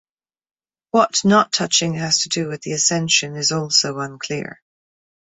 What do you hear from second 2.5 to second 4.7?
the ascension is also unclear.